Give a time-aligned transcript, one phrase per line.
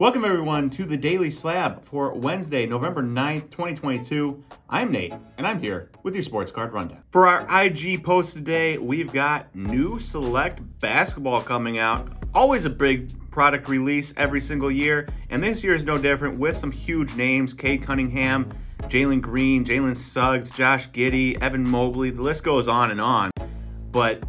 [0.00, 4.44] Welcome, everyone, to the Daily Slab for Wednesday, November 9th, 2022.
[4.70, 7.02] I'm Nate, and I'm here with your sports card rundown.
[7.10, 12.12] For our IG post today, we've got new select basketball coming out.
[12.32, 16.56] Always a big product release every single year, and this year is no different with
[16.56, 22.12] some huge names Cade Cunningham, Jalen Green, Jalen Suggs, Josh Giddey, Evan Mobley.
[22.12, 23.32] The list goes on and on.
[23.90, 24.22] But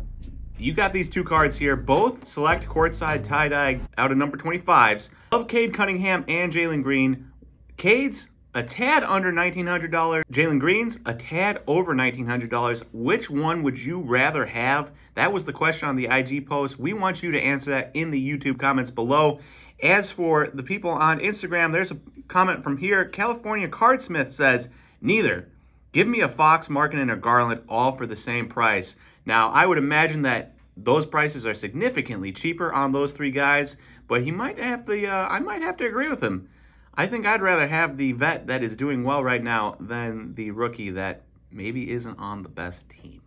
[0.59, 5.09] you got these two cards here, both select courtside tie dye out of number 25s
[5.31, 7.31] of Cade Cunningham and Jalen Green.
[7.77, 10.23] Cade's a tad under $1,900.
[10.31, 12.83] Jalen Green's a tad over $1,900.
[12.91, 14.91] Which one would you rather have?
[15.15, 16.79] That was the question on the IG post.
[16.79, 19.39] We want you to answer that in the YouTube comments below.
[19.81, 23.05] As for the people on Instagram, there's a comment from here.
[23.05, 25.47] California Cardsmith says, neither.
[25.91, 28.95] Give me a Fox, Markkanen, and a Garland all for the same price.
[29.29, 33.75] Now, I would imagine that those prices are significantly cheaper on those three guys,
[34.07, 35.05] but he might have the.
[35.05, 36.49] Uh, I might have to agree with him.
[36.95, 40.49] I think I'd rather have the vet that is doing well right now than the
[40.49, 43.21] rookie that maybe isn't on the best team.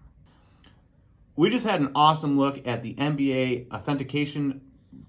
[1.37, 4.61] We just had an awesome look at the MBA authentication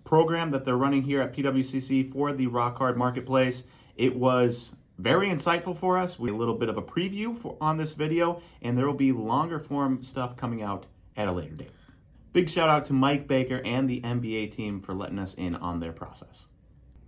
[0.03, 3.63] program that they're running here at PWCC for the Raw Card Marketplace.
[3.95, 6.17] It was very insightful for us.
[6.17, 9.11] We a little bit of a preview for, on this video, and there will be
[9.11, 10.85] longer form stuff coming out
[11.17, 11.71] at a later date.
[12.31, 15.81] Big shout out to Mike Baker and the MBA team for letting us in on
[15.81, 16.45] their process.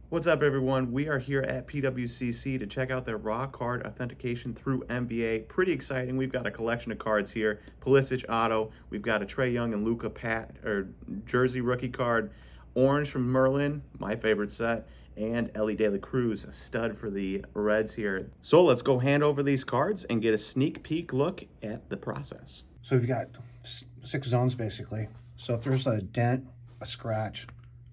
[0.09, 0.91] What's up, everyone?
[0.91, 5.47] We are here at PWCC to check out their raw card authentication through MBA.
[5.47, 6.17] Pretty exciting.
[6.17, 7.61] We've got a collection of cards here.
[7.81, 8.71] Pulisic auto.
[8.89, 10.89] We've got a Trae Young and Luka Pat or
[11.23, 12.31] jersey rookie card.
[12.75, 14.85] Orange from Merlin, my favorite set
[15.17, 18.29] and Elly De La Cruz, a stud for the Reds here.
[18.41, 21.97] So let's go hand over these cards and get a sneak peek look at the
[21.97, 22.63] process.
[22.81, 23.27] So we've got
[23.63, 25.07] six zones basically.
[25.35, 26.45] So if there's a dent,
[26.81, 27.47] a scratch,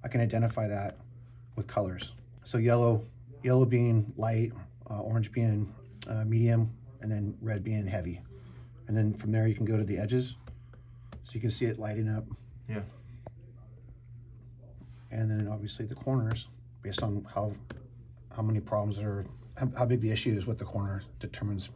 [0.05, 0.98] I can identify that
[1.56, 2.12] with colors.
[2.45, 3.03] So yellow,
[3.43, 4.53] yellow being light,
[4.91, 5.73] uh, orange being
[6.09, 8.20] uh, medium, and then red being heavy.
[8.89, 10.34] And then from there you can go to the edges,
[11.25, 12.25] so you can see it lighting up.
[12.69, 12.81] Yeah.
[15.10, 16.49] And then obviously the corners
[16.82, 17.53] based on how
[18.34, 19.25] how many problems are
[19.56, 21.70] how, how big the issue is with the corner determines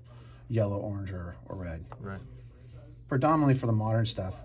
[0.49, 1.85] yellow, orange, or, or red.
[2.01, 2.21] Right.
[3.09, 4.43] Predominantly for the modern stuff,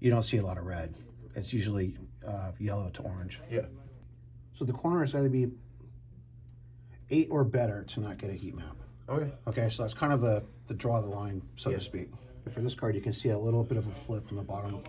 [0.00, 0.94] you don't see a lot of red.
[1.34, 3.40] It's usually uh, yellow to orange.
[3.50, 3.66] Yeah.
[4.54, 5.48] So the corner is going to be
[7.10, 8.76] eight or better to not get a heat map.
[9.08, 9.30] Okay.
[9.46, 11.76] Okay, so that's kind of the, the draw the line, so Yeah.
[11.76, 12.10] to speak.
[12.50, 14.82] For this card, you can see a little bit of a flip in the bottom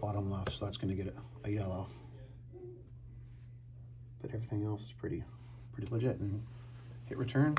[0.00, 1.86] bottom left, so that's going to get a yellow.
[4.20, 5.24] But everything else is pretty
[5.72, 6.18] pretty legit.
[6.20, 6.42] And
[7.06, 7.56] hit return.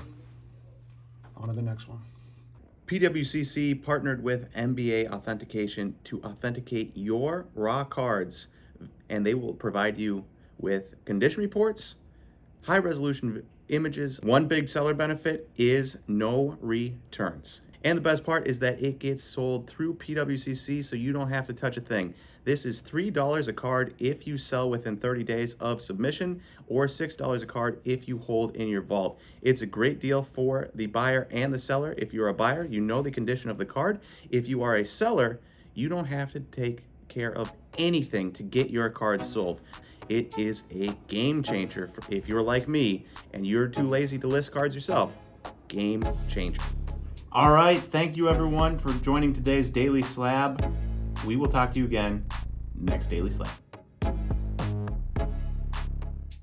[1.36, 2.00] On to the next one.
[2.88, 8.48] PWCC partnered with MBA Authentication to authenticate your raw cards,
[9.10, 10.26] and they will provide you
[10.60, 11.96] with condition reports,
[12.64, 14.20] high resolution images.
[14.22, 17.62] One big seller benefit is no returns.
[17.84, 21.46] And the best part is that it gets sold through PWCC, so you don't have
[21.48, 22.14] to touch a thing.
[22.44, 27.42] This is $3 a card if you sell within 30 days of submission, or $6
[27.42, 29.20] a card if you hold in your vault.
[29.42, 31.96] It's a great deal for the buyer and the seller.
[31.98, 34.00] If you're a buyer, you know the condition of the card.
[34.30, 35.40] If you are a seller,
[35.74, 39.62] you don't have to take care of anything to get your cards sold.
[40.10, 44.52] It is a game changer if you're like me and you're too lazy to list
[44.52, 45.16] cards yourself.
[45.68, 46.62] Game changer.
[47.34, 50.76] All right, thank you everyone for joining today's Daily Slab.
[51.26, 52.26] We will talk to you again
[52.76, 53.61] next Daily Slab.